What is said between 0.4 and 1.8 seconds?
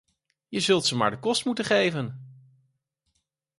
Je zult ze maar de kost moeten